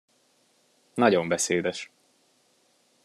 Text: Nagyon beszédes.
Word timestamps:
Nagyon 0.93 1.27
beszédes. 1.27 1.91